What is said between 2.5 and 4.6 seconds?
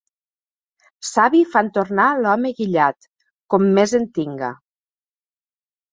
guillat, com més en tinga.